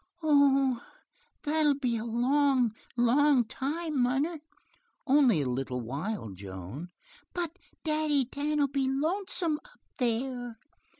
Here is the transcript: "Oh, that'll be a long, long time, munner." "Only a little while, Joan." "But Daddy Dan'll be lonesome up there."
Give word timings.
"Oh, 0.23 0.83
that'll 1.43 1.77
be 1.77 1.95
a 1.95 2.03
long, 2.05 2.73
long 2.97 3.45
time, 3.45 4.01
munner." 4.01 4.39
"Only 5.05 5.41
a 5.41 5.47
little 5.47 5.79
while, 5.79 6.31
Joan." 6.31 6.89
"But 7.35 7.59
Daddy 7.83 8.25
Dan'll 8.25 8.65
be 8.65 8.89
lonesome 8.89 9.59
up 9.63 9.79
there." 9.99 10.57